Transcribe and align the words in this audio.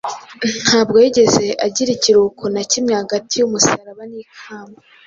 Ntabwo 0.65 0.95
yigeze 1.03 1.45
agira 1.67 1.89
ikiruhuko 1.93 2.43
na 2.53 2.61
kimwe 2.71 2.91
hagati 3.01 3.33
y’umusaraba 3.35 4.03
n’ikamba. 4.11 4.79